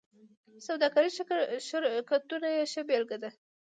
[0.67, 1.15] سوداګریز
[1.69, 3.29] شرکتونه یې ښه بېلګه ده.